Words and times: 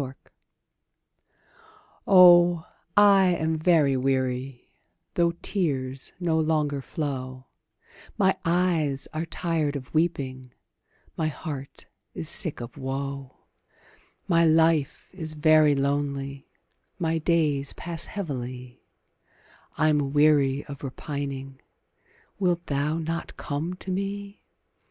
APPEAL. 0.00 0.14
Oh, 2.06 2.66
I 2.96 3.34
am 3.36 3.58
very 3.58 3.98
weary, 3.98 4.70
Though 5.12 5.32
tears 5.42 6.14
no 6.18 6.38
longer 6.40 6.80
flow; 6.80 7.44
My 8.16 8.34
eyes 8.42 9.08
are 9.12 9.26
tired 9.26 9.76
of 9.76 9.92
weeping, 9.92 10.54
My 11.18 11.28
heart 11.28 11.84
is 12.14 12.30
sick 12.30 12.62
of 12.62 12.78
woe; 12.78 13.40
My 14.26 14.46
life 14.46 15.10
is 15.12 15.34
very 15.34 15.74
lonely 15.74 16.48
My 16.98 17.18
days 17.18 17.74
pass 17.74 18.06
heavily, 18.06 18.82
I'm 19.76 20.14
weary 20.14 20.64
of 20.64 20.82
repining; 20.82 21.60
Wilt 22.38 22.64
thou 22.68 22.96
not 22.96 23.36
come 23.36 23.74
to 23.74 23.90
me? 23.90 24.40